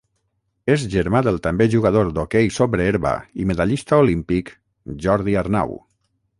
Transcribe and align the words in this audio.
És 0.75 0.85
germà 0.93 1.21
del 1.27 1.37
també 1.47 1.67
jugador 1.73 2.09
d'hoquei 2.15 2.49
sobre 2.57 2.87
herba 2.93 3.13
i 3.43 3.47
medallista 3.53 4.03
olímpic 4.07 4.53
Jordi 5.07 5.41
Arnau. 5.47 5.81